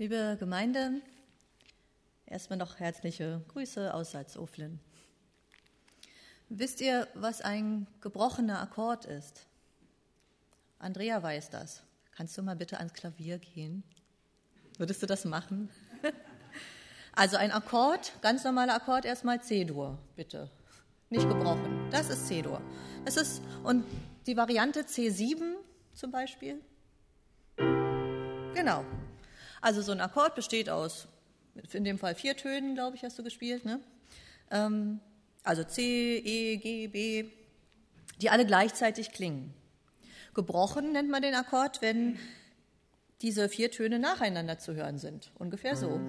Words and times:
Liebe 0.00 0.38
Gemeinde, 0.40 1.02
erstmal 2.24 2.58
noch 2.58 2.80
herzliche 2.80 3.44
Grüße 3.48 3.92
aus 3.92 4.12
Salzuflen. 4.12 4.80
Wisst 6.48 6.80
ihr, 6.80 7.06
was 7.12 7.42
ein 7.42 7.86
gebrochener 8.00 8.62
Akkord 8.62 9.04
ist? 9.04 9.44
Andrea 10.78 11.22
weiß 11.22 11.50
das. 11.50 11.82
Kannst 12.12 12.38
du 12.38 12.42
mal 12.42 12.56
bitte 12.56 12.78
ans 12.78 12.94
Klavier 12.94 13.36
gehen? 13.40 13.82
Würdest 14.78 15.02
du 15.02 15.06
das 15.06 15.26
machen? 15.26 15.68
Also 17.12 17.36
ein 17.36 17.50
Akkord, 17.50 18.12
ganz 18.22 18.44
normaler 18.44 18.76
Akkord, 18.76 19.04
erstmal 19.04 19.42
C-Dur, 19.42 19.98
bitte. 20.16 20.48
Nicht 21.10 21.28
gebrochen. 21.28 21.88
Das 21.90 22.08
ist 22.08 22.28
C-Dur. 22.28 22.62
Und 23.64 23.84
die 24.26 24.36
Variante 24.36 24.82
C7 24.82 25.56
zum 25.92 26.10
Beispiel? 26.12 26.62
Genau. 28.54 28.84
Also 29.60 29.82
so 29.82 29.92
ein 29.92 30.00
Akkord 30.00 30.34
besteht 30.34 30.70
aus, 30.70 31.06
in 31.72 31.84
dem 31.84 31.98
Fall 31.98 32.14
vier 32.14 32.36
Tönen, 32.36 32.74
glaube 32.74 32.96
ich, 32.96 33.04
hast 33.04 33.18
du 33.18 33.22
gespielt, 33.22 33.64
ne? 33.64 33.80
Ähm, 34.50 35.00
also 35.42 35.64
C, 35.64 36.18
E, 36.18 36.56
G, 36.56 36.86
B, 36.88 37.24
die 38.20 38.30
alle 38.30 38.46
gleichzeitig 38.46 39.12
klingen. 39.12 39.54
Gebrochen 40.34 40.92
nennt 40.92 41.10
man 41.10 41.22
den 41.22 41.34
Akkord, 41.34 41.82
wenn 41.82 42.18
diese 43.22 43.48
vier 43.48 43.70
Töne 43.70 43.98
nacheinander 43.98 44.58
zu 44.58 44.74
hören 44.74 44.98
sind. 44.98 45.30
Ungefähr 45.38 45.76
so. 45.76 46.00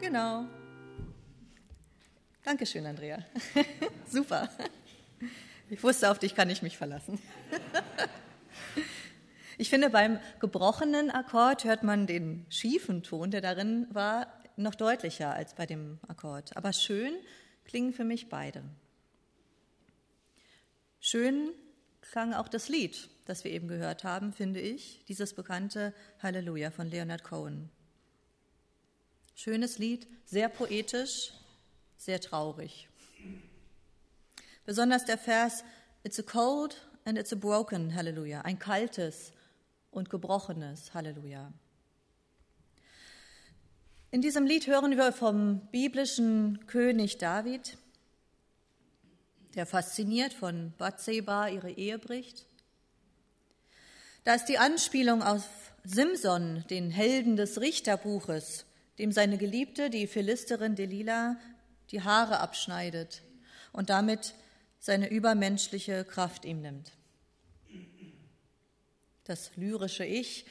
Genau. 0.00 0.46
Dankeschön, 2.44 2.86
Andrea. 2.86 3.18
Super. 4.08 4.48
Ich 5.68 5.82
wusste, 5.82 6.10
auf 6.10 6.18
dich 6.18 6.34
kann 6.34 6.48
ich 6.48 6.62
mich 6.62 6.78
verlassen. 6.78 7.20
Ich 9.60 9.68
finde, 9.68 9.90
beim 9.90 10.18
gebrochenen 10.40 11.10
Akkord 11.10 11.64
hört 11.64 11.82
man 11.82 12.06
den 12.06 12.46
schiefen 12.48 13.02
Ton, 13.02 13.30
der 13.30 13.42
darin 13.42 13.86
war, 13.90 14.26
noch 14.56 14.74
deutlicher 14.74 15.34
als 15.34 15.52
bei 15.52 15.66
dem 15.66 15.98
Akkord. 16.08 16.56
Aber 16.56 16.72
schön 16.72 17.12
klingen 17.66 17.92
für 17.92 18.04
mich 18.04 18.30
beide. 18.30 18.62
Schön 20.98 21.50
klang 22.00 22.32
auch 22.32 22.48
das 22.48 22.70
Lied, 22.70 23.10
das 23.26 23.44
wir 23.44 23.50
eben 23.50 23.68
gehört 23.68 24.02
haben, 24.02 24.32
finde 24.32 24.60
ich, 24.60 25.04
dieses 25.08 25.34
bekannte 25.34 25.92
Halleluja 26.22 26.70
von 26.70 26.88
Leonard 26.88 27.22
Cohen. 27.22 27.68
Schönes 29.34 29.76
Lied, 29.76 30.08
sehr 30.24 30.48
poetisch, 30.48 31.34
sehr 31.98 32.18
traurig. 32.18 32.88
Besonders 34.64 35.04
der 35.04 35.18
Vers 35.18 35.64
It's 36.02 36.18
a 36.18 36.22
cold 36.22 36.78
and 37.04 37.18
it's 37.18 37.30
a 37.34 37.36
broken 37.36 37.94
Halleluja, 37.94 38.40
ein 38.40 38.58
kaltes 38.58 39.34
und 39.90 40.10
gebrochenes 40.10 40.94
Halleluja. 40.94 41.52
In 44.12 44.22
diesem 44.22 44.44
Lied 44.44 44.66
hören 44.66 44.96
wir 44.96 45.12
vom 45.12 45.60
biblischen 45.70 46.66
König 46.66 47.18
David, 47.18 47.78
der 49.54 49.66
fasziniert 49.66 50.32
von 50.32 50.72
Bathseba 50.78 51.48
ihre 51.48 51.70
Ehe 51.70 51.98
bricht. 51.98 52.46
Da 54.24 54.34
ist 54.34 54.46
die 54.46 54.58
Anspielung 54.58 55.22
auf 55.22 55.44
Simson, 55.84 56.64
den 56.70 56.90
Helden 56.90 57.36
des 57.36 57.60
Richterbuches, 57.60 58.66
dem 58.98 59.12
seine 59.12 59.38
Geliebte, 59.38 59.90
die 59.90 60.06
Philisterin 60.06 60.74
Delilah, 60.74 61.36
die 61.90 62.02
Haare 62.02 62.40
abschneidet 62.40 63.22
und 63.72 63.90
damit 63.90 64.34
seine 64.78 65.08
übermenschliche 65.08 66.04
Kraft 66.04 66.44
ihm 66.44 66.60
nimmt. 66.60 66.92
Das 69.24 69.56
lyrische 69.56 70.04
Ich 70.04 70.46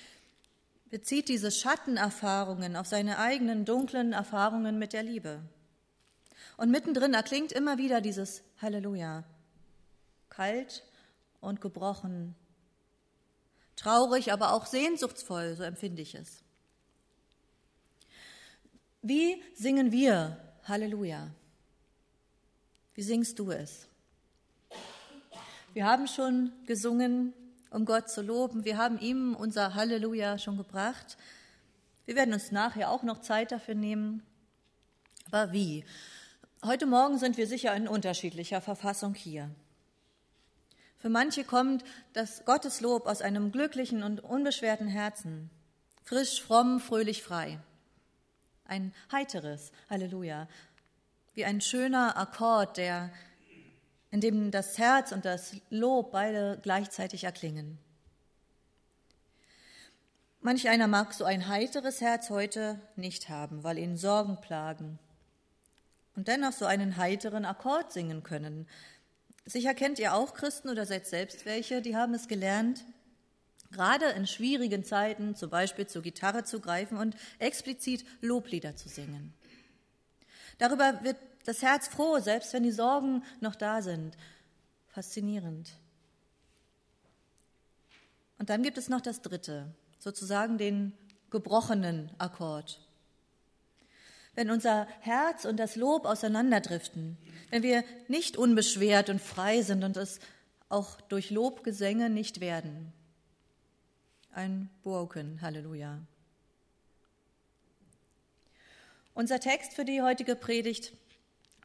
bezieht 0.90 1.30
diese 1.30 1.52
Schattenerfahrungen 1.52 2.76
auf 2.76 2.88
seine 2.88 3.20
eigenen 3.20 3.66
dunklen 3.66 4.14
Erfahrungen 4.14 4.80
mit 4.80 4.94
der 4.94 5.04
Liebe. 5.04 5.42
Und 6.58 6.72
mittendrin 6.72 7.14
erklingt 7.14 7.52
immer 7.52 7.78
wieder 7.78 8.02
dieses 8.02 8.44
Halleluja. 8.62 9.24
Kalt 10.30 10.84
und 11.42 11.62
gebrochen. 11.62 12.36
Traurig, 13.76 14.34
aber 14.34 14.54
auch 14.54 14.66
sehnsuchtsvoll, 14.66 15.56
so 15.56 15.64
empfinde 15.64 16.02
ich 16.02 16.16
es. 16.16 16.44
Wie 19.02 19.42
singen 19.56 19.92
wir 19.92 20.38
Halleluja? 20.66 21.30
Wie 22.94 23.04
singst 23.04 23.40
du 23.40 23.52
es? 23.52 23.88
Wir 25.74 25.86
haben 25.86 26.08
schon 26.08 26.52
gesungen, 26.66 27.34
um 27.70 27.86
Gott 27.86 28.10
zu 28.10 28.22
loben. 28.22 28.66
Wir 28.66 28.78
haben 28.78 29.00
ihm 29.00 29.36
unser 29.36 29.76
Halleluja 29.76 30.38
schon 30.38 30.58
gebracht. 30.58 31.18
Wir 32.06 32.16
werden 32.16 32.34
uns 32.34 32.52
nachher 32.52 32.90
auch 32.90 33.04
noch 33.04 33.22
Zeit 33.22 33.52
dafür 33.52 33.76
nehmen. 33.76 34.24
Aber 35.32 35.52
wie? 35.52 35.86
Heute 36.66 36.86
Morgen 36.86 37.18
sind 37.18 37.38
wir 37.38 37.48
sicher 37.48 37.76
in 37.76 37.88
unterschiedlicher 37.88 38.62
Verfassung 38.62 39.14
hier. 39.14 39.50
Für 40.98 41.10
manche 41.10 41.46
kommt 41.46 41.86
das 42.14 42.44
Gotteslob 42.44 43.06
aus 43.06 43.22
einem 43.22 43.52
glücklichen 43.52 44.04
und 44.04 44.22
unbeschwerten 44.22 44.88
Herzen, 44.88 45.50
frisch, 46.04 46.42
fromm, 46.42 46.82
fröhlich, 46.82 47.24
frei. 47.24 47.60
Ein 48.66 48.94
heiteres 49.12 49.72
Halleluja, 49.90 50.50
wie 51.36 51.46
ein 51.46 51.62
schöner 51.62 52.18
Akkord, 52.18 52.76
der 52.76 53.12
in 54.12 54.22
dem 54.22 54.52
das 54.52 54.78
Herz 54.78 55.12
und 55.12 55.26
das 55.26 55.56
Lob 55.70 56.12
beide 56.12 56.60
gleichzeitig 56.62 57.24
erklingen. 57.24 57.78
Manch 60.42 60.70
einer 60.70 60.88
mag 60.88 61.14
so 61.14 61.26
ein 61.26 61.48
heiteres 61.48 62.00
Herz 62.00 62.30
heute 62.30 62.80
nicht 62.96 63.30
haben, 63.30 63.64
weil 63.64 63.78
ihn 63.78 63.98
Sorgen 63.98 64.40
plagen 64.40 64.98
und 66.16 66.28
dennoch 66.28 66.54
so 66.54 66.66
einen 66.66 66.98
heiteren 66.98 67.46
Akkord 67.46 67.92
singen 67.92 68.24
können. 68.24 68.68
Sicher 69.46 69.74
kennt 69.74 70.00
ihr 70.00 70.14
auch 70.14 70.34
Christen 70.34 70.70
oder 70.70 70.86
seid 70.86 71.08
selbst 71.08 71.46
welche, 71.46 71.82
die 71.82 71.96
haben 71.96 72.14
es 72.14 72.28
gelernt, 72.28 72.84
gerade 73.72 74.06
in 74.06 74.28
schwierigen 74.28 74.84
Zeiten 74.84 75.36
zum 75.36 75.50
Beispiel 75.50 75.88
zur 75.88 76.02
Gitarre 76.02 76.44
zu 76.44 76.60
greifen 76.60 76.98
und 76.98 77.16
explizit 77.40 78.06
Loblieder 78.22 78.76
zu 78.76 78.90
singen. 78.90 79.34
Darüber 80.60 81.04
wird 81.04 81.18
das 81.46 81.64
Herz 81.64 81.88
froh, 81.88 82.20
selbst 82.20 82.54
wenn 82.54 82.64
die 82.64 82.72
Sorgen 82.72 83.24
noch 83.42 83.56
da 83.56 83.82
sind. 83.82 84.16
Faszinierend. 84.90 85.72
Und 88.38 88.50
dann 88.50 88.62
gibt 88.62 88.78
es 88.78 88.88
noch 88.88 89.02
das 89.02 89.22
dritte, 89.22 89.74
sozusagen 89.98 90.58
den 90.58 90.94
gebrochenen 91.32 92.12
Akkord. 92.18 92.80
Wenn 94.36 94.52
unser 94.52 94.88
Herz 95.02 95.46
und 95.46 95.58
das 95.58 95.76
Lob 95.76 96.06
auseinanderdriften, 96.06 97.18
wenn 97.50 97.64
wir 97.64 97.84
nicht 98.08 98.38
unbeschwert 98.38 99.10
und 99.10 99.20
frei 99.20 99.62
sind 99.62 99.84
und 99.84 99.98
es 99.98 100.20
auch 100.70 101.02
durch 101.02 101.32
Lobgesänge 101.32 102.10
nicht 102.10 102.40
werden. 102.40 102.94
Ein 104.32 104.70
Broken 104.84 105.42
Halleluja. 105.42 106.00
Unser 109.14 109.40
Text 109.40 109.74
für 109.74 109.86
die 109.86 110.02
heutige 110.02 110.36
Predigt 110.36 110.94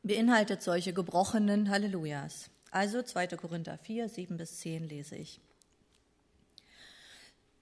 beinhaltet 0.03 0.63
solche 0.63 0.93
gebrochenen 0.93 1.71
Hallelujahs. 1.71 2.51
Also 2.71 3.03
2. 3.03 3.29
Korinther 3.29 3.79
4, 3.79 4.09
7 4.09 4.37
bis 4.37 4.59
10 4.59 4.89
lese 4.89 5.17
ich. 5.17 5.41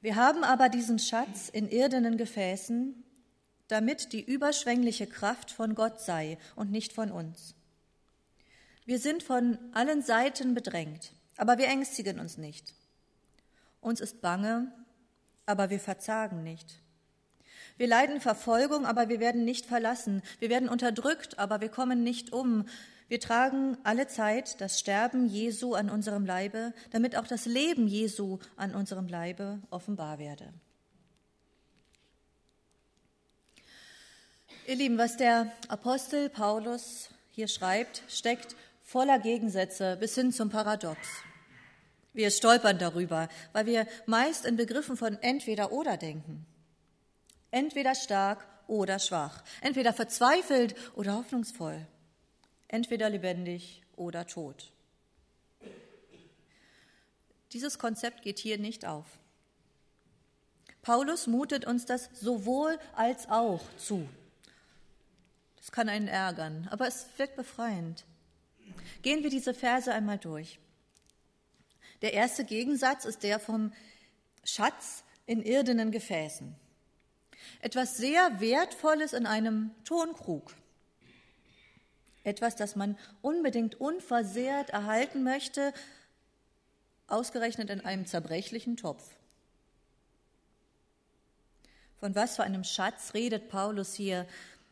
Wir 0.00 0.16
haben 0.16 0.42
aber 0.42 0.68
diesen 0.68 0.98
Schatz 0.98 1.48
in 1.48 1.68
irdenen 1.68 2.16
Gefäßen, 2.16 3.04
damit 3.68 4.12
die 4.12 4.22
überschwängliche 4.22 5.06
Kraft 5.06 5.50
von 5.50 5.74
Gott 5.74 6.00
sei 6.00 6.38
und 6.56 6.70
nicht 6.70 6.92
von 6.92 7.10
uns. 7.10 7.54
Wir 8.84 8.98
sind 8.98 9.22
von 9.22 9.58
allen 9.72 10.02
Seiten 10.02 10.54
bedrängt, 10.54 11.12
aber 11.36 11.58
wir 11.58 11.68
ängstigen 11.68 12.18
uns 12.18 12.36
nicht. 12.36 12.74
Uns 13.80 14.00
ist 14.00 14.20
bange, 14.20 14.72
aber 15.46 15.70
wir 15.70 15.78
verzagen 15.78 16.42
nicht. 16.42 16.80
Wir 17.78 17.86
leiden 17.86 18.20
Verfolgung, 18.20 18.86
aber 18.86 19.08
wir 19.08 19.20
werden 19.20 19.44
nicht 19.44 19.66
verlassen. 19.66 20.22
Wir 20.38 20.50
werden 20.50 20.68
unterdrückt, 20.68 21.38
aber 21.38 21.60
wir 21.60 21.68
kommen 21.68 22.02
nicht 22.02 22.32
um. 22.32 22.66
Wir 23.08 23.20
tragen 23.20 23.76
alle 23.82 24.06
Zeit 24.06 24.60
das 24.60 24.78
Sterben 24.78 25.26
Jesu 25.26 25.74
an 25.74 25.90
unserem 25.90 26.24
Leibe, 26.24 26.72
damit 26.90 27.16
auch 27.16 27.26
das 27.26 27.44
Leben 27.46 27.86
Jesu 27.86 28.38
an 28.56 28.74
unserem 28.74 29.06
Leibe 29.06 29.60
offenbar 29.70 30.18
werde. 30.18 30.52
Ihr 34.66 34.76
Lieben, 34.76 34.96
was 34.96 35.16
der 35.16 35.52
Apostel 35.68 36.30
Paulus 36.30 37.10
hier 37.32 37.48
schreibt, 37.48 38.02
steckt 38.08 38.54
voller 38.82 39.18
Gegensätze 39.18 39.96
bis 39.98 40.14
hin 40.14 40.32
zum 40.32 40.50
Paradox. 40.50 40.98
Wir 42.12 42.30
stolpern 42.30 42.78
darüber, 42.78 43.28
weil 43.52 43.66
wir 43.66 43.86
meist 44.06 44.44
in 44.44 44.56
Begriffen 44.56 44.96
von 44.96 45.18
entweder 45.20 45.72
oder 45.72 45.96
denken. 45.96 46.46
Entweder 47.52 47.94
stark 47.94 48.44
oder 48.66 48.98
schwach, 48.98 49.44
entweder 49.60 49.92
verzweifelt 49.92 50.74
oder 50.96 51.14
hoffnungsvoll, 51.14 51.86
entweder 52.66 53.08
lebendig 53.10 53.82
oder 53.94 54.26
tot. 54.26 54.72
Dieses 57.52 57.78
Konzept 57.78 58.22
geht 58.22 58.38
hier 58.38 58.58
nicht 58.58 58.86
auf. 58.86 59.06
Paulus 60.80 61.26
mutet 61.26 61.66
uns 61.66 61.84
das 61.84 62.08
sowohl 62.14 62.78
als 62.96 63.28
auch 63.28 63.60
zu. 63.76 64.08
Das 65.58 65.70
kann 65.70 65.88
einen 65.88 66.08
ärgern, 66.08 66.66
aber 66.70 66.88
es 66.88 67.06
wirkt 67.18 67.36
befreiend. 67.36 68.04
Gehen 69.02 69.22
wir 69.22 69.30
diese 69.30 69.52
Verse 69.52 69.92
einmal 69.92 70.18
durch. 70.18 70.58
Der 72.00 72.14
erste 72.14 72.44
Gegensatz 72.44 73.04
ist 73.04 73.22
der 73.22 73.38
vom 73.38 73.72
Schatz 74.42 75.04
in 75.26 75.42
irdenen 75.42 75.92
Gefäßen. 75.92 76.56
Etwas 77.60 77.96
sehr 77.96 78.40
Wertvolles 78.40 79.12
in 79.12 79.26
einem 79.26 79.70
Tonkrug. 79.84 80.54
Etwas, 82.24 82.56
das 82.56 82.76
man 82.76 82.96
unbedingt 83.20 83.80
unversehrt 83.80 84.70
erhalten 84.70 85.22
möchte, 85.22 85.72
ausgerechnet 87.08 87.70
in 87.70 87.80
einem 87.80 88.06
zerbrechlichen 88.06 88.76
Topf. 88.76 89.04
Von 91.98 92.14
was 92.14 92.36
für 92.36 92.42
einem 92.42 92.64
Schatz 92.64 93.14
redet 93.14 93.48
Paulus 93.48 93.94
hier? 93.94 94.26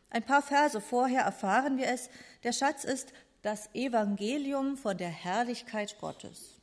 Ein 0.09 0.23
paar 0.23 0.41
Verse 0.41 0.81
vorher 0.81 1.21
erfahren 1.21 1.77
wir 1.77 1.87
es. 1.87 2.09
Der 2.43 2.51
Schatz 2.51 2.83
ist 2.83 3.13
das 3.41 3.73
Evangelium 3.73 4.77
von 4.77 4.97
der 4.97 5.09
Herrlichkeit 5.09 5.97
Gottes. 5.99 6.55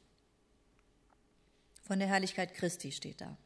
Von 1.83 1.99
der 1.99 2.09
Herrlichkeit 2.09 2.53
Christi 2.55 2.93
steht 2.93 3.21
da. 3.23 3.37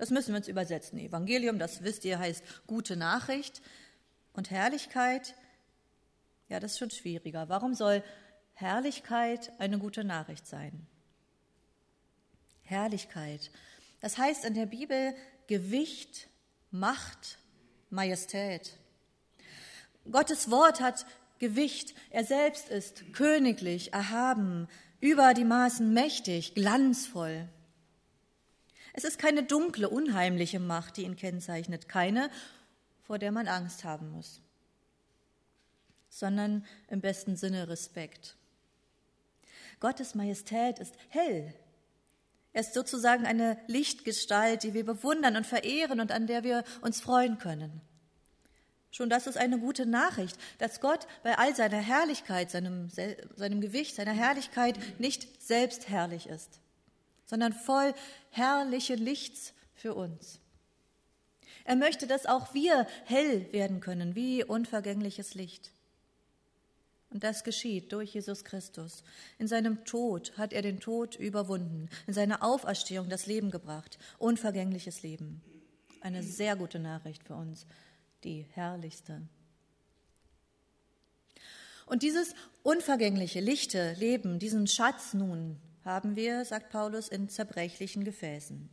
Das 0.00 0.08
müssen 0.08 0.32
wir 0.32 0.38
uns 0.38 0.48
übersetzen. 0.48 0.98
Evangelium, 0.98 1.58
das 1.58 1.84
wisst 1.84 2.06
ihr, 2.06 2.18
heißt 2.18 2.42
gute 2.66 2.96
Nachricht. 2.96 3.60
Und 4.32 4.50
Herrlichkeit, 4.50 5.34
ja, 6.48 6.58
das 6.58 6.72
ist 6.72 6.78
schon 6.78 6.90
schwieriger. 6.90 7.50
Warum 7.50 7.74
soll 7.74 8.02
Herrlichkeit 8.54 9.52
eine 9.58 9.78
gute 9.78 10.02
Nachricht 10.02 10.46
sein? 10.46 10.86
Herrlichkeit. 12.62 13.50
Das 14.00 14.16
heißt 14.16 14.46
in 14.46 14.54
der 14.54 14.64
Bibel 14.64 15.14
Gewicht, 15.48 16.28
Macht, 16.70 17.36
Majestät. 17.90 18.78
Gottes 20.10 20.50
Wort 20.50 20.80
hat 20.80 21.04
Gewicht. 21.40 21.94
Er 22.08 22.24
selbst 22.24 22.70
ist 22.70 23.12
königlich, 23.12 23.92
erhaben, 23.92 24.66
über 25.00 25.34
die 25.34 25.44
Maßen 25.44 25.92
mächtig, 25.92 26.54
glanzvoll. 26.54 27.50
Es 28.92 29.04
ist 29.04 29.18
keine 29.18 29.42
dunkle, 29.42 29.88
unheimliche 29.88 30.60
Macht, 30.60 30.96
die 30.96 31.02
ihn 31.02 31.16
kennzeichnet, 31.16 31.88
keine, 31.88 32.30
vor 33.02 33.18
der 33.18 33.32
man 33.32 33.48
Angst 33.48 33.84
haben 33.84 34.10
muss, 34.10 34.40
sondern 36.08 36.64
im 36.88 37.00
besten 37.00 37.36
Sinne 37.36 37.68
Respekt. 37.68 38.36
Gottes 39.80 40.14
Majestät 40.14 40.78
ist 40.78 40.94
hell. 41.08 41.54
Er 42.52 42.60
ist 42.62 42.74
sozusagen 42.74 43.26
eine 43.26 43.56
Lichtgestalt, 43.66 44.62
die 44.64 44.74
wir 44.74 44.84
bewundern 44.84 45.36
und 45.36 45.46
verehren 45.46 46.00
und 46.00 46.12
an 46.12 46.26
der 46.26 46.42
wir 46.42 46.64
uns 46.82 47.00
freuen 47.00 47.38
können. 47.38 47.80
Schon 48.90 49.08
das 49.08 49.28
ist 49.28 49.36
eine 49.36 49.58
gute 49.60 49.86
Nachricht, 49.86 50.36
dass 50.58 50.80
Gott 50.80 51.06
bei 51.22 51.38
all 51.38 51.54
seiner 51.54 51.78
Herrlichkeit, 51.78 52.50
seinem, 52.50 52.90
seinem 52.90 53.60
Gewicht, 53.60 53.94
seiner 53.94 54.12
Herrlichkeit 54.12 54.78
nicht 54.98 55.40
selbst 55.40 55.88
herrlich 55.88 56.26
ist, 56.26 56.60
sondern 57.30 57.52
voll 57.52 57.94
herrliche 58.30 58.96
Lichts 58.96 59.54
für 59.72 59.94
uns. 59.94 60.40
Er 61.64 61.76
möchte, 61.76 62.08
dass 62.08 62.26
auch 62.26 62.54
wir 62.54 62.88
hell 63.04 63.52
werden 63.52 63.78
können, 63.78 64.16
wie 64.16 64.42
unvergängliches 64.42 65.34
Licht. 65.34 65.70
Und 67.10 67.22
das 67.22 67.44
geschieht 67.44 67.92
durch 67.92 68.14
Jesus 68.14 68.44
Christus. 68.44 69.04
In 69.38 69.46
seinem 69.46 69.84
Tod 69.84 70.36
hat 70.38 70.52
er 70.52 70.62
den 70.62 70.80
Tod 70.80 71.14
überwunden, 71.14 71.88
in 72.08 72.14
seiner 72.14 72.42
Auferstehung 72.42 73.08
das 73.08 73.26
Leben 73.26 73.52
gebracht, 73.52 73.98
unvergängliches 74.18 75.02
Leben. 75.04 75.40
Eine 76.00 76.24
sehr 76.24 76.56
gute 76.56 76.80
Nachricht 76.80 77.22
für 77.22 77.34
uns 77.34 77.64
die 78.24 78.44
herrlichste. 78.54 79.22
Und 81.86 82.02
dieses 82.02 82.34
unvergängliche, 82.64 83.38
lichte 83.40 83.92
Leben, 83.94 84.40
diesen 84.40 84.66
Schatz 84.66 85.14
nun, 85.14 85.60
haben 85.84 86.16
wir, 86.16 86.44
sagt 86.44 86.70
Paulus, 86.70 87.08
in 87.08 87.28
zerbrechlichen 87.28 88.04
Gefäßen. 88.04 88.68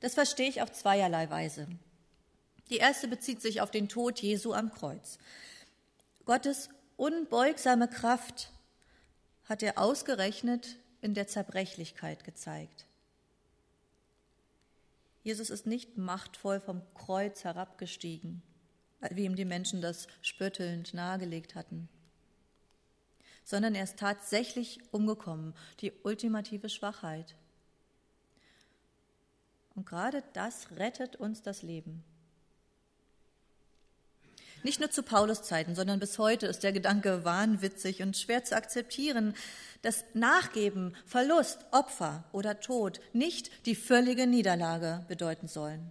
Das 0.00 0.14
verstehe 0.14 0.48
ich 0.48 0.62
auf 0.62 0.72
zweierlei 0.72 1.28
Weise. 1.30 1.68
Die 2.70 2.78
erste 2.78 3.08
bezieht 3.08 3.42
sich 3.42 3.60
auf 3.60 3.70
den 3.70 3.88
Tod 3.88 4.20
Jesu 4.20 4.52
am 4.52 4.72
Kreuz. 4.72 5.18
Gottes 6.24 6.68
unbeugsame 6.96 7.88
Kraft 7.88 8.50
hat 9.44 9.62
er 9.62 9.78
ausgerechnet 9.78 10.76
in 11.00 11.14
der 11.14 11.26
Zerbrechlichkeit 11.26 12.24
gezeigt. 12.24 12.86
Jesus 15.22 15.50
ist 15.50 15.66
nicht 15.66 15.98
machtvoll 15.98 16.60
vom 16.60 16.82
Kreuz 16.94 17.44
herabgestiegen, 17.44 18.42
wie 19.10 19.24
ihm 19.24 19.36
die 19.36 19.44
Menschen 19.44 19.82
das 19.82 20.06
spöttelnd 20.22 20.94
nahegelegt 20.94 21.54
hatten, 21.54 21.88
sondern 23.50 23.74
er 23.74 23.82
ist 23.82 23.98
tatsächlich 23.98 24.78
umgekommen, 24.92 25.54
die 25.80 25.92
ultimative 26.04 26.68
Schwachheit. 26.68 27.34
Und 29.74 29.86
gerade 29.86 30.22
das 30.34 30.68
rettet 30.76 31.16
uns 31.16 31.42
das 31.42 31.62
Leben. 31.62 32.04
Nicht 34.62 34.78
nur 34.78 34.90
zu 34.90 35.02
Paulus 35.02 35.42
Zeiten, 35.42 35.74
sondern 35.74 35.98
bis 35.98 36.16
heute 36.18 36.46
ist 36.46 36.62
der 36.62 36.70
Gedanke 36.70 37.24
wahnwitzig 37.24 38.02
und 38.02 38.16
schwer 38.16 38.44
zu 38.44 38.54
akzeptieren, 38.54 39.34
dass 39.82 40.04
Nachgeben, 40.14 40.94
Verlust, 41.04 41.58
Opfer 41.72 42.22
oder 42.30 42.60
Tod 42.60 43.00
nicht 43.12 43.66
die 43.66 43.74
völlige 43.74 44.28
Niederlage 44.28 45.04
bedeuten 45.08 45.48
sollen, 45.48 45.90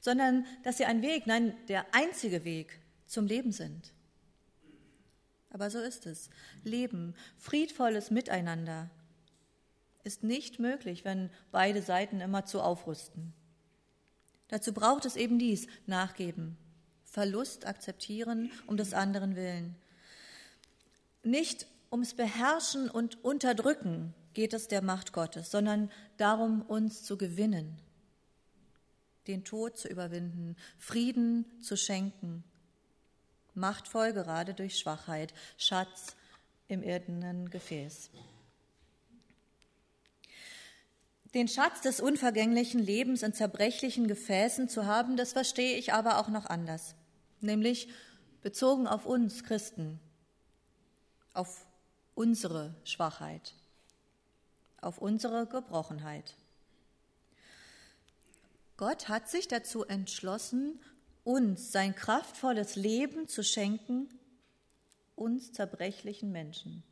sondern 0.00 0.46
dass 0.62 0.76
sie 0.76 0.84
ein 0.84 1.02
Weg, 1.02 1.26
nein, 1.26 1.54
der 1.66 1.84
einzige 1.92 2.44
Weg 2.44 2.78
zum 3.08 3.26
Leben 3.26 3.50
sind. 3.50 3.92
Aber 5.52 5.70
so 5.70 5.78
ist 5.78 6.06
es. 6.06 6.30
Leben, 6.64 7.14
friedvolles 7.36 8.10
Miteinander 8.10 8.90
ist 10.02 10.24
nicht 10.24 10.58
möglich, 10.58 11.04
wenn 11.04 11.30
beide 11.50 11.82
Seiten 11.82 12.20
immer 12.20 12.46
zu 12.46 12.60
aufrüsten. 12.60 13.34
Dazu 14.48 14.72
braucht 14.72 15.04
es 15.04 15.16
eben 15.16 15.38
dies, 15.38 15.66
Nachgeben, 15.86 16.56
Verlust 17.04 17.66
akzeptieren 17.66 18.50
um 18.66 18.76
des 18.76 18.94
anderen 18.94 19.36
willen. 19.36 19.76
Nicht 21.22 21.66
ums 21.90 22.14
Beherrschen 22.14 22.90
und 22.90 23.22
Unterdrücken 23.22 24.14
geht 24.34 24.54
es 24.54 24.68
der 24.68 24.82
Macht 24.82 25.12
Gottes, 25.12 25.50
sondern 25.50 25.90
darum, 26.16 26.62
uns 26.62 27.02
zu 27.02 27.18
gewinnen, 27.18 27.78
den 29.26 29.44
Tod 29.44 29.76
zu 29.76 29.88
überwinden, 29.88 30.56
Frieden 30.78 31.44
zu 31.60 31.76
schenken, 31.76 32.42
machtvoll 33.54 34.12
gerade 34.12 34.54
durch 34.54 34.78
Schwachheit, 34.78 35.32
Schatz 35.58 36.16
im 36.68 36.82
irdenen 36.82 37.50
Gefäß. 37.50 38.10
Den 41.34 41.48
Schatz 41.48 41.80
des 41.80 42.00
unvergänglichen 42.00 42.80
Lebens 42.80 43.22
in 43.22 43.32
zerbrechlichen 43.32 44.06
Gefäßen 44.06 44.68
zu 44.68 44.86
haben, 44.86 45.16
das 45.16 45.32
verstehe 45.32 45.76
ich 45.76 45.92
aber 45.92 46.18
auch 46.18 46.28
noch 46.28 46.46
anders 46.46 46.94
nämlich 47.42 47.88
bezogen 48.40 48.86
auf 48.86 49.06
uns 49.06 49.44
Christen, 49.44 50.00
auf 51.34 51.66
unsere 52.14 52.74
Schwachheit, 52.84 53.54
auf 54.80 54.98
unsere 54.98 55.46
Gebrochenheit. 55.46 56.34
Gott 58.76 59.08
hat 59.08 59.28
sich 59.28 59.48
dazu 59.48 59.84
entschlossen, 59.84 60.80
uns 61.24 61.72
sein 61.72 61.94
kraftvolles 61.94 62.76
Leben 62.76 63.28
zu 63.28 63.42
schenken, 63.42 64.08
uns 65.14 65.52
zerbrechlichen 65.52 66.32
Menschen. 66.32 66.82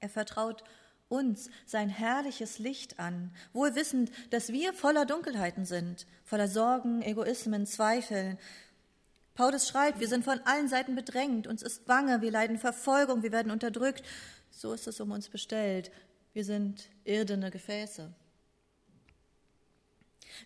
Er 0.00 0.08
vertraut 0.08 0.64
uns 1.08 1.50
sein 1.66 1.88
herrliches 1.88 2.58
Licht 2.58 2.98
an, 2.98 3.34
wohl 3.52 3.74
wissend, 3.74 4.10
dass 4.30 4.52
wir 4.52 4.72
voller 4.72 5.06
Dunkelheiten 5.06 5.64
sind, 5.64 6.06
voller 6.24 6.48
Sorgen, 6.48 7.02
Egoismen, 7.02 7.66
Zweifeln. 7.66 8.38
Paulus 9.34 9.68
schreibt, 9.68 10.00
wir 10.00 10.08
sind 10.08 10.24
von 10.24 10.40
allen 10.44 10.68
Seiten 10.68 10.94
bedrängt, 10.94 11.46
uns 11.46 11.62
ist 11.62 11.84
bange, 11.84 12.20
wir 12.20 12.30
leiden 12.30 12.58
Verfolgung, 12.58 13.22
wir 13.22 13.32
werden 13.32 13.50
unterdrückt. 13.50 14.02
So 14.50 14.72
ist 14.72 14.86
es 14.86 15.00
um 15.00 15.10
uns 15.10 15.28
bestellt. 15.28 15.90
Wir 16.32 16.44
sind 16.44 16.88
irdene 17.04 17.50
Gefäße. 17.50 18.12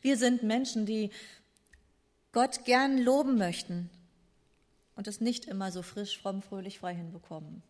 Wir 0.03 0.17
sind 0.17 0.43
Menschen, 0.43 0.87
die 0.87 1.11
Gott 2.33 2.65
gern 2.65 2.99
loben 2.99 3.37
möchten 3.37 3.91
und 4.97 5.07
es 5.07 5.21
nicht 5.21 5.45
immer 5.45 5.71
so 5.71 5.83
frisch, 5.83 6.19
fromm, 6.19 6.43
fröhlich, 6.43 6.79
frei 6.79 6.95
hinbekommen. 6.95 7.63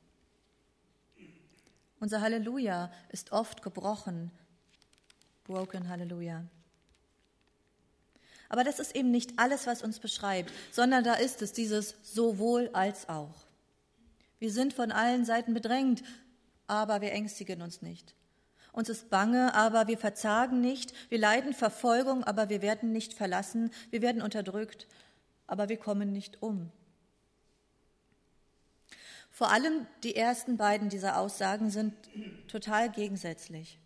Unser 2.00 2.20
Halleluja 2.20 2.92
ist 3.10 3.32
oft 3.32 3.62
gebrochen. 3.62 4.30
Broken 5.44 5.88
Halleluja. 5.88 6.44
Aber 8.48 8.64
das 8.64 8.78
ist 8.78 8.94
eben 8.94 9.10
nicht 9.10 9.38
alles, 9.38 9.66
was 9.66 9.82
uns 9.82 9.98
beschreibt, 9.98 10.52
sondern 10.70 11.04
da 11.04 11.14
ist 11.14 11.42
es 11.42 11.52
dieses 11.52 11.94
sowohl 12.02 12.70
als 12.72 13.08
auch. 13.08 13.46
Wir 14.38 14.52
sind 14.52 14.72
von 14.72 14.92
allen 14.92 15.24
Seiten 15.24 15.54
bedrängt, 15.54 16.02
aber 16.66 17.00
wir 17.00 17.12
ängstigen 17.12 17.62
uns 17.62 17.82
nicht. 17.82 18.14
Uns 18.74 18.88
ist 18.88 19.08
bange, 19.08 19.54
aber 19.54 19.86
wir 19.86 19.96
verzagen 19.96 20.60
nicht. 20.60 20.92
Wir 21.08 21.18
leiden 21.18 21.54
Verfolgung, 21.54 22.24
aber 22.24 22.48
wir 22.48 22.60
werden 22.60 22.90
nicht 22.90 23.14
verlassen. 23.14 23.70
Wir 23.90 24.02
werden 24.02 24.20
unterdrückt, 24.20 24.88
aber 25.46 25.68
wir 25.68 25.76
kommen 25.76 26.12
nicht 26.12 26.42
um. 26.42 26.72
Vor 29.30 29.52
allem 29.52 29.86
die 30.02 30.16
ersten 30.16 30.56
beiden 30.56 30.88
dieser 30.88 31.18
Aussagen 31.18 31.70
sind 31.70 31.94
total 32.48 32.90
gegensätzlich. 32.90 33.78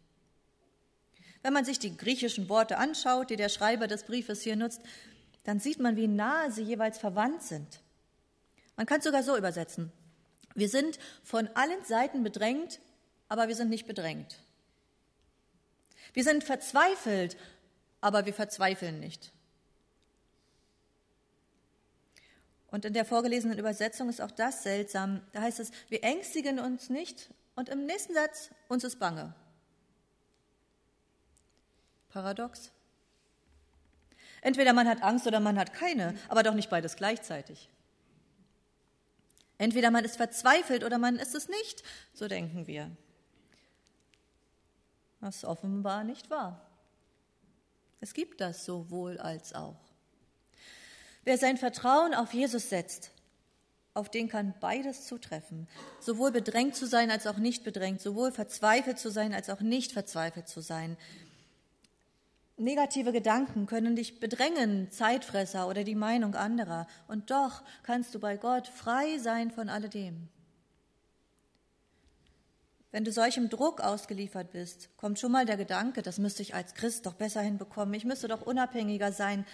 Wenn 1.43 1.53
man 1.53 1.67
sich 1.67 1.79
die 1.79 1.95
griechischen 1.95 2.49
Worte 2.49 2.79
anschaut, 2.79 3.29
die 3.29 3.37
der 3.37 3.51
Schreiber 3.51 3.89
des 3.89 4.05
Briefes 4.05 4.41
hier 4.41 4.57
nutzt, 4.57 4.81
dann 5.45 5.61
sieht 5.61 5.81
man, 5.81 5.97
wie 5.97 6.09
nahe 6.09 6.51
sie 6.51 6.63
jeweils 6.63 6.97
verwandt 6.99 7.43
sind. 7.43 7.83
Man 8.77 8.87
kann 8.87 9.01
es 9.01 9.05
sogar 9.05 9.23
so 9.23 9.37
übersetzen. 9.37 9.93
Wir 10.55 10.71
sind 10.71 10.99
von 11.23 11.47
allen 11.49 11.85
Seiten 11.85 12.23
bedrängt, 12.23 12.81
aber 13.29 13.49
wir 13.49 13.55
sind 13.55 13.69
nicht 13.69 13.87
bedrängt. 13.87 14.39
Wir 16.13 16.25
sind 16.25 16.45
verzweifelt, 16.45 17.37
aber 18.01 18.27
wir 18.27 18.35
verzweifeln 18.35 19.01
nicht. 19.01 19.33
Und 22.71 22.85
in 22.85 22.93
der 22.93 23.05
vorgelesenen 23.05 23.59
Übersetzung 23.59 24.09
ist 24.09 24.21
auch 24.21 24.31
das 24.31 24.63
seltsam. 24.63 25.23
Da 25.33 25.41
heißt 25.41 25.59
es, 25.61 25.71
wir 25.89 26.05
ängstigen 26.05 26.59
uns 26.59 26.91
nicht 26.91 27.31
und 27.55 27.69
im 27.69 27.87
nächsten 27.87 28.15
Satz, 28.15 28.51
uns 28.69 28.85
ist 28.85 28.99
bange. 28.99 29.35
Paradox. 32.11 32.71
Entweder 34.43 34.73
man 34.73 34.87
hat 34.87 35.03
Angst 35.03 35.27
oder 35.27 35.41
man 35.41 35.59
hat 35.59 35.73
keine, 35.75 36.15
aber 36.29 36.43
doch 36.43 36.55
nicht 36.55 36.71
beides 36.71 36.97
gleichzeitig. 36.97 37.69
Entweder 39.57 39.91
man 39.91 40.05
ist 40.05 40.17
verzweifelt 40.17 40.85
oder 40.85 40.99
man 40.99 41.17
ist 41.17 41.35
es 41.35 41.49
nicht, 41.49 41.83
so 42.15 42.29
denken 42.29 42.67
wir. 42.67 42.91
Was 45.21 45.45
offenbar 45.45 46.05
nicht 46.05 46.31
wahr. 46.31 46.65
Es 48.01 48.15
gibt 48.15 48.41
das 48.41 48.65
sowohl 48.65 49.19
als 49.19 49.55
auch. 49.55 49.81
Wer 51.25 51.39
sein 51.39 51.57
Vertrauen 51.57 52.15
auf 52.15 52.33
Jesus 52.33 52.71
setzt, 52.71 53.11
auf 53.95 54.09
den 54.09 54.29
kann 54.29 54.55
beides 54.61 55.07
zutreffen. 55.07 55.67
Sowohl 55.99 56.31
bedrängt 56.31 56.77
zu 56.77 56.87
sein 56.87 57.11
als 57.11 57.27
auch 57.27 57.39
nicht 57.39 57.65
bedrängt, 57.65 58.01
sowohl 58.01 58.31
verzweifelt 58.31 58.99
zu 58.99 59.11
sein 59.11 59.35
als 59.35 59.51
auch 59.51 59.61
nicht 59.61 59.93
verzweifelt 59.93 60.49
zu 60.49 60.61
sein. 60.61 60.97
Negative 62.57 63.13
Gedanken 63.13 63.67
können 63.67 63.97
dich 63.97 64.21
bedrängen, 64.21 64.91
Zeitfresser 64.91 65.69
oder 65.69 65.85
die 65.85 65.95
Meinung 65.95 66.35
anderer. 66.35 66.87
Und 67.09 67.31
doch 67.31 67.63
kannst 67.83 68.15
du 68.15 68.21
bei 68.21 68.37
Gott 68.37 68.69
frei 68.69 69.19
sein 69.19 69.51
von 69.51 69.69
alledem. 69.69 70.29
Wenn 72.91 73.05
du 73.05 73.13
solchem 73.13 73.51
Druck 73.51 73.81
ausgeliefert 73.81 74.51
bist, 74.51 74.97
kommt 74.97 75.19
schon 75.19 75.33
mal 75.33 75.45
der 75.45 75.59
Gedanke, 75.59 76.01
das 76.01 76.19
müsste 76.19 76.43
ich 76.43 76.55
als 76.55 76.75
Christ 76.75 77.05
doch 77.05 77.15
besser 77.15 77.43
hinbekommen, 77.43 77.95
ich 77.95 78.05
müsste 78.05 78.29
doch 78.29 78.43
unabhängiger 78.43 79.13
sein. 79.13 79.45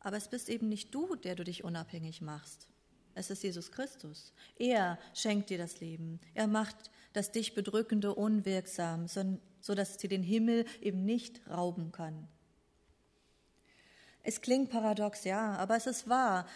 Aber 0.00 0.16
es 0.16 0.28
bist 0.28 0.48
eben 0.48 0.68
nicht 0.68 0.94
du, 0.94 1.14
der 1.14 1.34
du 1.34 1.44
dich 1.44 1.62
unabhängig 1.62 2.22
machst. 2.22 2.68
Es 3.14 3.30
ist 3.30 3.42
Jesus 3.42 3.70
Christus. 3.70 4.32
Er 4.58 4.98
schenkt 5.12 5.50
dir 5.50 5.58
das 5.58 5.80
Leben. 5.80 6.20
Er 6.34 6.46
macht 6.46 6.76
das 7.12 7.30
dich 7.30 7.54
bedrückende 7.54 8.14
unwirksam, 8.14 9.06
so 9.06 9.74
dass 9.74 9.90
es 9.90 9.96
dir 9.98 10.08
den 10.08 10.22
Himmel 10.22 10.64
eben 10.80 11.04
nicht 11.04 11.46
rauben 11.48 11.92
kann. 11.92 12.26
Es 14.22 14.40
klingt 14.40 14.70
paradox, 14.70 15.24
ja, 15.24 15.56
aber 15.56 15.76
es 15.76 15.86
ist 15.86 16.08
wahr. 16.08 16.46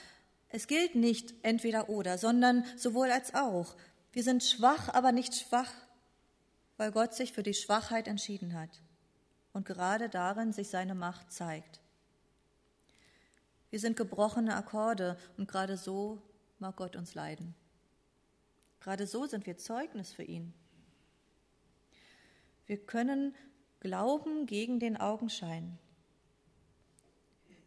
Es 0.49 0.66
gilt 0.66 0.95
nicht 0.95 1.35
entweder 1.42 1.90
oder, 1.90 2.16
sondern 2.16 2.64
sowohl 2.76 3.11
als 3.11 3.35
auch. 3.35 3.76
Wir 4.16 4.23
sind 4.23 4.42
schwach, 4.42 4.88
aber 4.94 5.12
nicht 5.12 5.35
schwach, 5.35 5.70
weil 6.78 6.90
Gott 6.90 7.12
sich 7.12 7.35
für 7.35 7.42
die 7.42 7.52
Schwachheit 7.52 8.08
entschieden 8.08 8.58
hat 8.58 8.80
und 9.52 9.66
gerade 9.66 10.08
darin 10.08 10.54
sich 10.54 10.70
seine 10.70 10.94
Macht 10.94 11.30
zeigt. 11.30 11.82
Wir 13.68 13.78
sind 13.78 13.94
gebrochene 13.94 14.56
Akkorde 14.56 15.18
und 15.37 15.49
gerade 15.49 15.76
so 15.76 16.23
mag 16.58 16.76
Gott 16.76 16.96
uns 16.96 17.14
leiden. 17.14 17.54
Gerade 18.80 19.06
so 19.06 19.26
sind 19.26 19.44
wir 19.44 19.58
Zeugnis 19.58 20.12
für 20.12 20.23
ihn. 20.23 20.54
Wir 22.64 22.78
können 22.78 23.35
glauben 23.80 24.46
gegen 24.46 24.80
den 24.80 24.96
Augenschein. 24.96 25.78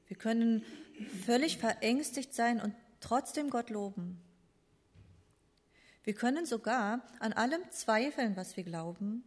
Wir 0.07 0.17
können 0.17 0.65
völlig 1.27 1.59
verängstigt 1.59 2.33
sein 2.33 2.59
und 2.59 2.73
trotzdem 3.01 3.51
Gott 3.51 3.69
loben. 3.69 4.19
Wir 6.09 6.15
können 6.15 6.47
sogar 6.47 7.03
an 7.19 7.33
allem 7.33 7.61
zweifeln, 7.69 8.35
was 8.35 8.57
wir 8.57 8.63
glauben, 8.63 9.23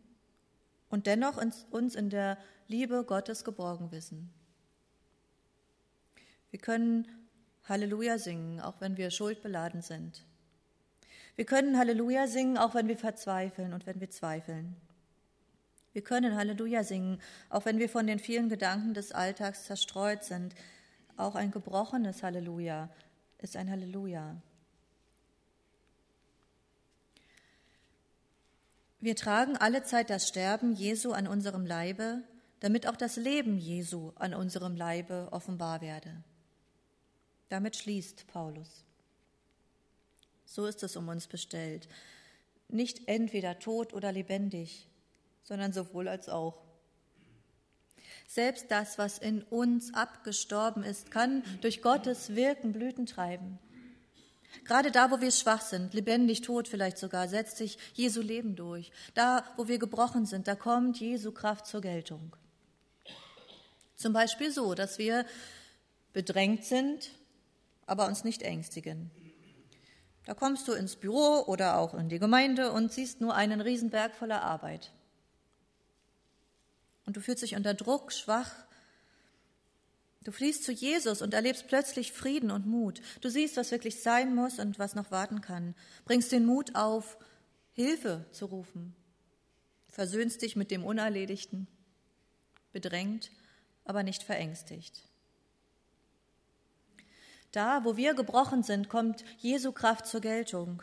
und 0.89 1.07
dennoch 1.07 1.41
uns 1.71 1.95
in 1.95 2.11
der 2.11 2.39
Liebe 2.67 3.05
Gottes 3.05 3.45
geborgen 3.45 3.93
wissen. 3.93 4.35
Wir 6.51 6.59
können 6.59 7.07
Halleluja 7.69 8.19
singen, 8.19 8.61
auch 8.61 8.81
wenn 8.81 8.97
wir 8.97 9.13
schuldbeladen 9.13 9.81
sind. 9.81 10.25
Wir 11.37 11.45
können 11.45 11.79
Halleluja 11.79 12.27
singen, 12.27 12.59
auch 12.59 12.75
wenn 12.75 12.89
wir 12.89 12.99
verzweifeln 12.99 13.75
und 13.75 13.87
wenn 13.87 14.01
wir 14.01 14.11
zweifeln. 14.11 14.75
Wir 15.93 16.03
können 16.03 16.35
Halleluja 16.35 16.83
singen, 16.83 17.21
auch 17.49 17.65
wenn 17.65 17.79
wir 17.79 17.91
von 17.91 18.09
den 18.09 18.19
vielen 18.19 18.49
Gedanken 18.49 18.93
des 18.93 19.13
Alltags 19.13 19.67
zerstreut 19.67 20.25
sind. 20.25 20.57
Auch 21.17 21.37
ein 21.37 21.53
gebrochenes 21.53 22.25
Halleluja 22.25 22.89
ist 23.39 23.57
ein 23.57 23.71
Halleluja. 23.71 24.35
Wir 29.03 29.17
tragen 29.17 29.57
alle 29.57 29.83
Zeit 29.83 30.11
das 30.11 30.29
Sterben 30.29 30.75
Jesu 30.75 31.11
an 31.11 31.27
unserem 31.27 31.67
Leibe, 31.67 32.23
damit 32.61 32.87
auch 32.87 32.95
das 32.95 33.17
Leben 33.17 33.59
Jesu 33.59 34.13
an 34.15 34.33
unserem 34.33 34.77
Leibe 34.77 35.27
offenbar 35.33 35.81
werde. 35.81 36.23
Damit 37.49 37.75
schließt 37.75 38.29
Paulus. 38.29 38.85
So 40.45 40.67
ist 40.67 40.85
es 40.85 40.95
um 40.95 41.09
uns 41.09 41.27
bestellt. 41.27 41.89
Nicht 42.69 43.09
entweder 43.09 43.59
tot 43.59 43.93
oder 43.93 44.13
lebendig, 44.13 44.87
sondern 45.43 45.73
sowohl 45.73 46.07
als 46.07 46.29
auch. 46.29 46.63
Selbst 48.29 48.71
das, 48.71 48.99
was 48.99 49.19
in 49.19 49.43
uns 49.43 49.93
abgestorben 49.95 50.85
ist, 50.85 51.11
kann 51.11 51.43
durch 51.61 51.83
Gottes 51.83 52.37
Wirken 52.37 52.73
Blüten 52.73 53.07
treiben. 53.07 53.59
Gerade 54.65 54.91
da, 54.91 55.11
wo 55.11 55.21
wir 55.21 55.31
schwach 55.31 55.63
sind, 55.63 55.95
lebendig 55.95 56.43
tot 56.43 56.69
vielleicht 56.69 56.99
sogar, 56.99 57.29
setzt 57.29 57.57
sich 57.57 57.79
Jesu 57.95 58.21
Leben 58.21 58.55
durch. 58.55 58.91
Da, 59.15 59.45
wo 59.57 59.69
wir 59.69 59.79
gebrochen 59.79 60.27
sind, 60.27 60.47
da 60.47 60.55
kommt 60.55 61.01
Jesu 61.01 61.33
Kraft 61.33 61.67
zur 61.67 61.81
Geltung. 61.81 62.37
Zum 63.97 64.13
Beispiel 64.13 64.51
so, 64.51 64.75
dass 64.75 64.99
wir 64.99 65.27
bedrängt 66.13 66.65
sind, 66.65 67.11
aber 67.87 68.07
uns 68.07 68.25
nicht 68.25 68.43
ängstigen. 68.43 69.11
Da 70.25 70.35
kommst 70.35 70.69
du 70.69 70.73
ins 70.73 70.97
Büro 70.97 71.45
oder 71.47 71.79
auch 71.79 71.95
in 71.95 72.09
die 72.09 72.19
Gemeinde 72.19 72.73
und 72.73 72.93
siehst 72.93 73.21
nur 73.21 73.35
einen 73.35 73.61
Riesenberg 73.61 74.15
voller 74.15 74.43
Arbeit. 74.43 74.93
Und 77.07 77.17
du 77.17 77.21
fühlst 77.21 77.43
dich 77.43 77.57
unter 77.57 77.75
Druck, 77.75 78.13
schwach. 78.13 78.53
Du 80.25 80.33
fließt 80.33 80.65
zu 80.65 80.73
Jesus 80.73 81.21
und 81.23 81.35
erlebst 81.35 81.67
plötzlich 81.67 82.13
Frieden 82.13 82.51
und 82.51 82.67
Mut. 82.67 83.01
Du 83.21 83.29
siehst, 83.29 83.57
was 83.57 83.71
wirklich 83.73 84.03
sein 84.03 84.35
muss 84.35 84.59
und 84.59 84.79
was 84.79 84.95
noch 84.95 85.11
warten 85.11 85.41
kann. 85.41 85.75
Bringst 86.05 86.31
den 86.31 86.47
Mut 86.47 86.75
auf, 86.75 87.19
Hilfe 87.73 88.27
zu 88.31 88.47
rufen. 88.47 88.95
Versöhnst 89.89 90.43
dich 90.43 90.57
mit 90.57 90.71
dem 90.71 90.85
Unerledigten. 90.85 91.67
Bedrängt, 92.73 93.31
aber 93.85 94.03
nicht 94.03 94.23
verängstigt. 94.23 95.03
Da, 97.51 97.85
wo 97.85 97.97
wir 97.97 98.15
gebrochen 98.15 98.63
sind, 98.63 98.89
kommt 98.89 99.25
Jesu 99.39 99.73
Kraft 99.73 100.07
zur 100.07 100.21
Geltung. 100.21 100.83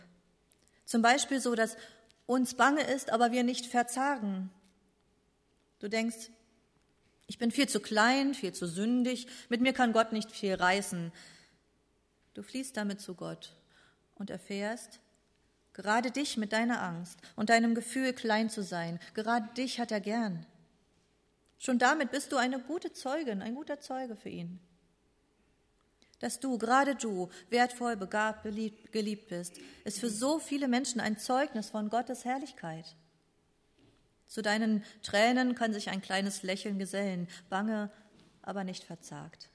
Zum 0.86 1.02
Beispiel 1.02 1.40
so, 1.40 1.56
dass 1.56 1.78
uns 2.26 2.54
bange 2.54 2.84
ist, 2.84 3.12
aber 3.12 3.32
wir 3.32 3.44
nicht 3.44 3.66
verzagen. 3.66 4.52
Du 5.80 5.88
denkst, 5.88 6.30
ich 7.30 7.38
bin 7.38 7.52
viel 7.52 7.70
zu 7.70 7.80
klein, 7.80 8.34
viel 8.34 8.54
zu 8.54 8.68
sündig, 8.68 9.28
mit 9.50 9.62
mir 9.62 9.72
kann 9.72 9.94
Gott 9.94 10.12
nicht 10.12 10.32
viel 10.32 10.56
reißen. 10.56 11.12
Du 12.34 12.42
fließt 12.42 12.76
damit 12.76 13.00
zu 13.00 13.14
Gott 13.14 13.56
und 14.16 14.32
erfährst, 14.32 15.00
gerade 15.74 16.10
dich 16.10 16.38
mit 16.38 16.52
deiner 16.52 16.82
Angst 16.82 17.20
und 17.36 17.52
deinem 17.52 17.76
Gefühl, 17.76 18.14
klein 18.14 18.50
zu 18.50 18.64
sein, 18.64 19.00
gerade 19.14 19.48
dich 19.54 19.80
hat 19.80 19.92
er 19.92 20.02
gern. 20.02 20.46
Schon 21.60 21.78
damit 21.78 22.10
bist 22.10 22.32
du 22.32 22.38
eine 22.38 22.60
gute 22.60 22.94
Zeugin, 22.94 23.44
ein 23.44 23.54
guter 23.54 23.80
Zeuge 23.80 24.16
für 24.16 24.30
ihn 24.30 24.60
dass 26.20 26.42
du, 26.42 26.58
gerade 26.58 26.96
du, 26.96 27.30
wertvoll, 27.50 27.96
begabt, 27.96 28.44
beliebt, 28.44 28.92
geliebt 28.92 29.30
bist, 29.30 29.54
ist 29.86 30.00
für 30.00 30.10
so 30.10 30.38
viele 30.38 30.68
Menschen 30.68 31.00
ein 31.00 31.18
Zeugnis 31.18 31.70
von 31.70 31.90
Gottes 31.90 32.26
Herrlichkeit. 32.26 32.96
Zu 34.30 34.44
deinen 34.44 34.84
Tränen 35.02 35.56
kann 35.56 35.74
sich 35.74 35.90
ein 35.90 36.02
kleines 36.02 36.44
Lächeln 36.44 36.78
gesellen, 36.78 37.28
bange, 37.50 37.92
aber 38.44 38.64
nicht 38.64 38.84
verzagt. 38.84 39.50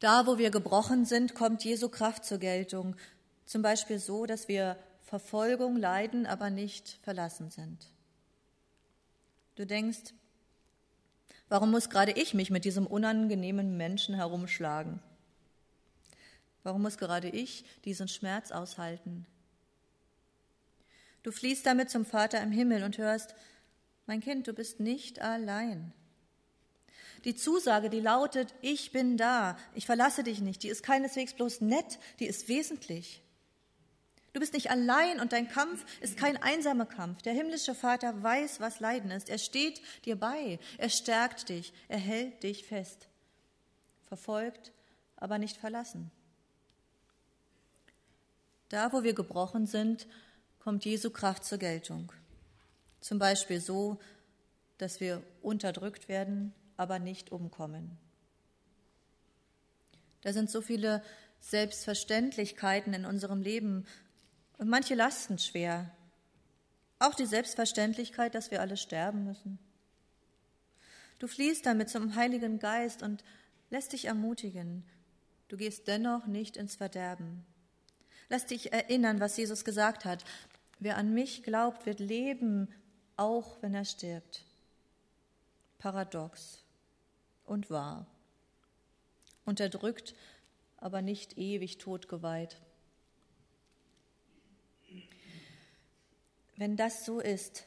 Da, 0.00 0.26
wo 0.26 0.38
wir 0.38 0.50
gebrochen 0.50 1.04
sind, 1.04 1.34
kommt 1.34 1.62
Jesu 1.62 1.90
Kraft 1.90 2.24
zur 2.24 2.38
Geltung. 2.38 2.96
Zum 3.44 3.60
Beispiel 3.60 3.98
so, 3.98 4.24
dass 4.24 4.48
wir 4.48 4.78
Verfolgung 5.02 5.76
leiden, 5.76 6.24
aber 6.26 6.48
nicht 6.48 6.98
verlassen 7.02 7.50
sind. 7.50 7.86
Du 9.56 9.66
denkst, 9.66 10.14
warum 11.50 11.70
muss 11.70 11.90
gerade 11.90 12.12
ich 12.12 12.32
mich 12.32 12.50
mit 12.50 12.64
diesem 12.64 12.86
unangenehmen 12.86 13.76
Menschen 13.76 14.14
herumschlagen? 14.14 15.00
Warum 16.62 16.80
muss 16.80 16.96
gerade 16.96 17.28
ich 17.28 17.66
diesen 17.84 18.08
Schmerz 18.08 18.52
aushalten? 18.52 19.26
Du 21.22 21.32
fliehst 21.32 21.66
damit 21.66 21.90
zum 21.90 22.04
Vater 22.04 22.40
im 22.42 22.52
Himmel 22.52 22.82
und 22.82 22.98
hörst, 22.98 23.34
mein 24.06 24.20
Kind, 24.20 24.48
du 24.48 24.52
bist 24.52 24.80
nicht 24.80 25.20
allein. 25.20 25.92
Die 27.24 27.34
Zusage, 27.34 27.90
die 27.90 28.00
lautet, 28.00 28.54
ich 28.62 28.92
bin 28.92 29.16
da, 29.16 29.58
ich 29.74 29.84
verlasse 29.84 30.22
dich 30.22 30.40
nicht, 30.40 30.62
die 30.62 30.68
ist 30.68 30.82
keineswegs 30.82 31.34
bloß 31.34 31.60
nett, 31.60 31.98
die 32.18 32.26
ist 32.26 32.48
wesentlich. 32.48 33.22
Du 34.32 34.40
bist 34.40 34.54
nicht 34.54 34.70
allein 34.70 35.20
und 35.20 35.32
dein 35.32 35.48
Kampf 35.48 35.84
ist 36.00 36.16
kein 36.16 36.36
einsamer 36.36 36.86
Kampf. 36.86 37.20
Der 37.22 37.32
himmlische 37.32 37.74
Vater 37.74 38.22
weiß, 38.22 38.60
was 38.60 38.78
Leiden 38.78 39.10
ist. 39.10 39.28
Er 39.28 39.38
steht 39.38 39.82
dir 40.04 40.16
bei, 40.16 40.60
er 40.78 40.88
stärkt 40.88 41.48
dich, 41.48 41.72
er 41.88 41.98
hält 41.98 42.42
dich 42.44 42.64
fest. 42.64 43.08
Verfolgt, 44.06 44.72
aber 45.16 45.38
nicht 45.38 45.56
verlassen. 45.56 46.10
Da, 48.68 48.92
wo 48.92 49.02
wir 49.02 49.14
gebrochen 49.14 49.66
sind, 49.66 50.06
kommt 50.60 50.84
Jesu 50.84 51.10
Kraft 51.10 51.44
zur 51.44 51.58
Geltung. 51.58 52.12
Zum 53.00 53.18
Beispiel 53.18 53.60
so, 53.60 53.98
dass 54.78 55.00
wir 55.00 55.22
unterdrückt 55.42 56.08
werden, 56.08 56.54
aber 56.76 56.98
nicht 56.98 57.32
umkommen. 57.32 57.98
Da 60.22 60.32
sind 60.32 60.50
so 60.50 60.60
viele 60.60 61.02
Selbstverständlichkeiten 61.40 62.92
in 62.94 63.04
unserem 63.04 63.42
Leben 63.42 63.86
und 64.58 64.68
manche 64.68 64.94
Lasten 64.94 65.38
schwer. 65.38 65.90
Auch 66.98 67.14
die 67.14 67.26
Selbstverständlichkeit, 67.26 68.34
dass 68.34 68.50
wir 68.50 68.60
alle 68.60 68.76
sterben 68.76 69.24
müssen. 69.24 69.58
Du 71.18 71.26
fliehst 71.26 71.64
damit 71.66 71.88
zum 71.88 72.14
Heiligen 72.14 72.58
Geist 72.58 73.02
und 73.02 73.24
lässt 73.70 73.94
dich 73.94 74.06
ermutigen. 74.06 74.84
Du 75.48 75.56
gehst 75.56 75.88
dennoch 75.88 76.26
nicht 76.26 76.56
ins 76.56 76.76
Verderben. 76.76 77.44
Lass 78.28 78.46
dich 78.46 78.72
erinnern, 78.72 79.18
was 79.18 79.36
Jesus 79.36 79.64
gesagt 79.64 80.04
hat. 80.04 80.24
Wer 80.80 80.96
an 80.96 81.12
mich 81.12 81.42
glaubt, 81.42 81.84
wird 81.84 82.00
leben, 82.00 82.68
auch 83.16 83.60
wenn 83.62 83.74
er 83.74 83.84
stirbt. 83.84 84.46
Paradox 85.78 86.64
und 87.44 87.70
wahr. 87.70 88.06
Unterdrückt, 89.44 90.14
aber 90.78 91.02
nicht 91.02 91.36
ewig 91.36 91.76
totgeweiht. 91.78 92.60
Wenn 96.56 96.76
das 96.76 97.04
so 97.04 97.20
ist, 97.20 97.66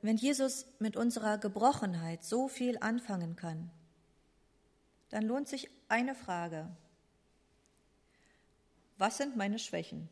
wenn 0.00 0.16
Jesus 0.16 0.66
mit 0.78 0.96
unserer 0.96 1.36
Gebrochenheit 1.36 2.24
so 2.24 2.48
viel 2.48 2.78
anfangen 2.78 3.36
kann, 3.36 3.70
dann 5.10 5.24
lohnt 5.24 5.48
sich 5.48 5.68
eine 5.88 6.14
Frage. 6.14 6.74
Was 8.96 9.18
sind 9.18 9.36
meine 9.36 9.58
Schwächen? 9.58 10.08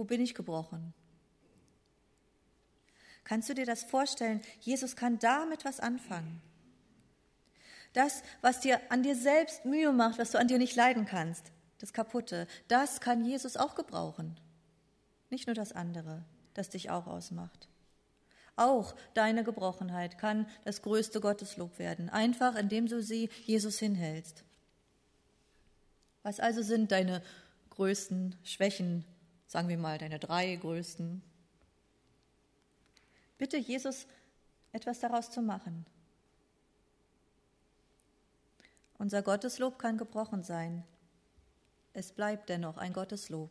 Wo 0.00 0.04
bin 0.04 0.22
ich 0.22 0.34
gebrochen? 0.34 0.94
Kannst 3.22 3.50
du 3.50 3.54
dir 3.54 3.66
das 3.66 3.84
vorstellen? 3.84 4.40
Jesus 4.62 4.96
kann 4.96 5.18
damit 5.18 5.66
was 5.66 5.78
anfangen. 5.78 6.40
Das, 7.92 8.22
was 8.40 8.60
dir 8.60 8.80
an 8.88 9.02
dir 9.02 9.14
selbst 9.14 9.66
Mühe 9.66 9.92
macht, 9.92 10.18
was 10.18 10.30
du 10.30 10.38
an 10.38 10.48
dir 10.48 10.56
nicht 10.56 10.74
leiden 10.74 11.04
kannst, 11.04 11.52
das 11.80 11.92
Kaputte, 11.92 12.46
das 12.66 13.02
kann 13.02 13.26
Jesus 13.26 13.58
auch 13.58 13.74
gebrauchen. 13.74 14.40
Nicht 15.28 15.46
nur 15.46 15.54
das 15.54 15.72
andere, 15.72 16.24
das 16.54 16.70
dich 16.70 16.88
auch 16.88 17.06
ausmacht. 17.06 17.68
Auch 18.56 18.96
deine 19.12 19.44
Gebrochenheit 19.44 20.16
kann 20.16 20.46
das 20.64 20.80
größte 20.80 21.20
Gotteslob 21.20 21.78
werden, 21.78 22.08
einfach 22.08 22.54
indem 22.54 22.86
du 22.86 23.02
sie 23.02 23.28
Jesus 23.44 23.78
hinhältst. 23.78 24.44
Was 26.22 26.40
also 26.40 26.62
sind 26.62 26.90
deine 26.90 27.20
größten 27.68 28.34
Schwächen, 28.44 29.04
sagen 29.50 29.68
wir 29.68 29.78
mal 29.78 29.98
deine 29.98 30.20
drei 30.20 30.54
größten 30.54 31.22
Bitte 33.36 33.56
Jesus, 33.56 34.06
etwas 34.70 35.00
daraus 35.00 35.30
zu 35.30 35.42
machen. 35.42 35.86
Unser 38.98 39.22
Gotteslob 39.22 39.78
kann 39.78 39.98
gebrochen 39.98 40.44
sein. 40.44 40.84
Es 41.94 42.12
bleibt 42.12 42.48
dennoch 42.48 42.76
ein 42.76 42.92
Gotteslob. 42.92 43.50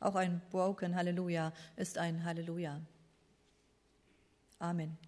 Auch 0.00 0.16
ein 0.16 0.42
Broken 0.50 0.96
Halleluja 0.96 1.52
ist 1.76 1.96
ein 1.96 2.24
Halleluja. 2.24 2.80
Amen. 4.58 4.98